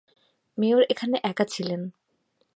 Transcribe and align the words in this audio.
Mayor 0.57 0.81
এখানে 0.89 1.17
একা 1.23 1.45
ছিলেন। 1.45 1.81